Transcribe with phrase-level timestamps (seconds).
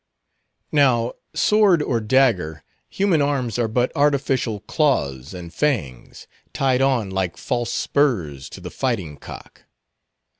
[0.71, 7.37] Now, sword or dagger, human arms are but artificial claws and fangs, tied on like
[7.37, 9.65] false spurs to the fighting cock.